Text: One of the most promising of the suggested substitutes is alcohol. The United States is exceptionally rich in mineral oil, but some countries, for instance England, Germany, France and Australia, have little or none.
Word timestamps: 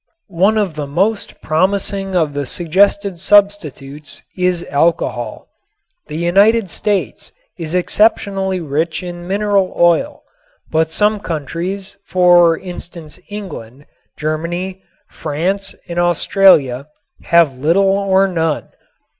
One 0.33 0.57
of 0.57 0.73
the 0.73 0.87
most 0.87 1.41
promising 1.43 2.15
of 2.15 2.33
the 2.33 2.47
suggested 2.47 3.19
substitutes 3.19 4.23
is 4.35 4.63
alcohol. 4.63 5.47
The 6.07 6.17
United 6.17 6.71
States 6.71 7.31
is 7.59 7.75
exceptionally 7.75 8.59
rich 8.61 9.03
in 9.03 9.27
mineral 9.27 9.75
oil, 9.77 10.23
but 10.71 10.89
some 10.89 11.19
countries, 11.19 11.97
for 12.07 12.57
instance 12.57 13.19
England, 13.29 13.85
Germany, 14.17 14.81
France 15.11 15.75
and 15.87 15.99
Australia, 15.99 16.87
have 17.25 17.55
little 17.55 17.83
or 17.87 18.27
none. 18.27 18.69